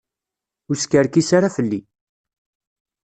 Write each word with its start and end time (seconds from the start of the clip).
Ur 0.69 0.75
skerkis 0.77 1.29
ara 1.37 1.53
fell-i. 1.55 1.79